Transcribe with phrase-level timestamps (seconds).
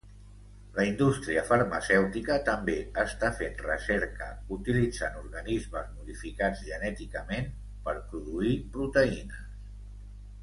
[0.75, 10.25] La indústria farmacèutica també està fent recerca utilitzant organismes modificats genèticament per produir proteïnes terapèutiques.